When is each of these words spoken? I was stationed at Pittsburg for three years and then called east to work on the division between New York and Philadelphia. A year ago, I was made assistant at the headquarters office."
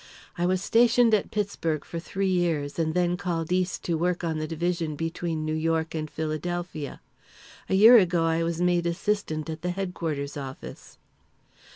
I 0.35 0.47
was 0.47 0.63
stationed 0.63 1.13
at 1.13 1.29
Pittsburg 1.29 1.85
for 1.85 1.99
three 1.99 2.27
years 2.31 2.79
and 2.79 2.95
then 2.95 3.17
called 3.17 3.51
east 3.51 3.83
to 3.83 3.99
work 3.99 4.23
on 4.23 4.39
the 4.39 4.47
division 4.47 4.95
between 4.95 5.45
New 5.45 5.53
York 5.53 5.93
and 5.93 6.09
Philadelphia. 6.09 7.01
A 7.69 7.75
year 7.75 7.99
ago, 7.99 8.23
I 8.25 8.41
was 8.41 8.59
made 8.59 8.87
assistant 8.87 9.47
at 9.47 9.61
the 9.61 9.69
headquarters 9.69 10.35
office." 10.37 10.97